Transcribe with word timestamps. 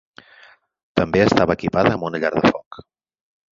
També 1.01 1.21
estava 1.27 1.57
equipada 1.61 1.93
amb 1.99 2.07
una 2.11 2.25
llar 2.25 2.35
de 2.39 2.43
foc. 2.49 2.83